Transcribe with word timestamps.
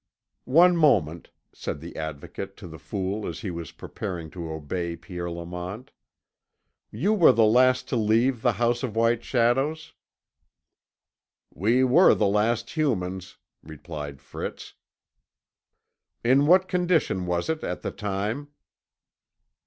"One 0.49 0.75
moment," 0.75 1.29
said 1.53 1.79
the 1.79 1.95
Advocate 1.95 2.57
to 2.57 2.67
the 2.67 2.79
fool 2.79 3.27
as 3.27 3.41
he 3.41 3.51
was 3.51 3.71
preparing 3.71 4.31
to 4.31 4.49
obey 4.49 4.95
Pierre 4.95 5.29
Lamont. 5.29 5.91
"You 6.89 7.13
were 7.13 7.31
the 7.31 7.45
last 7.45 7.87
to 7.89 7.95
leave 7.97 8.41
the 8.41 8.53
House 8.53 8.81
of 8.81 8.95
White 8.95 9.23
Shadows." 9.23 9.93
"We 11.53 11.83
were 11.83 12.15
the 12.15 12.25
last 12.25 12.71
humans," 12.71 13.37
replied 13.61 14.23
Fritz. 14.23 14.73
"In 16.23 16.47
what 16.47 16.67
condition 16.67 17.27
was 17.27 17.47
it 17.47 17.63
at 17.63 17.83
the 17.83 17.91
time?" 17.91 18.47